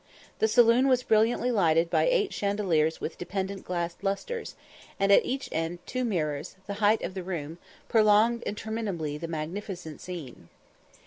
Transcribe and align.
The 0.39 0.47
saloon 0.47 0.87
was 0.87 1.03
brilliantly 1.03 1.51
lighted 1.51 1.91
by 1.91 2.07
eight 2.07 2.33
chandeliers 2.33 2.99
with 2.99 3.19
dependent 3.19 3.63
glass 3.63 3.95
lustres; 4.01 4.55
and 4.99 5.11
at 5.11 5.23
each 5.23 5.47
end 5.51 5.77
two 5.85 6.03
mirrors, 6.03 6.55
the 6.65 6.73
height 6.81 7.03
of 7.03 7.13
the 7.13 7.21
room, 7.21 7.59
prolonged 7.87 8.41
interminably 8.41 9.19
the 9.19 9.27
magnificent 9.27 10.01
scene. 10.01 10.49